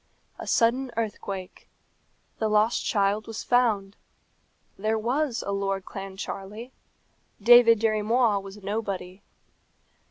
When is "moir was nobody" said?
8.01-9.21